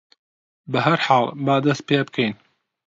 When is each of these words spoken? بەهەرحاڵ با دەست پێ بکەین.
بەهەرحاڵ 0.73 1.23
با 1.45 1.55
دەست 1.65 1.83
پێ 1.87 1.99
بکەین. 2.07 2.33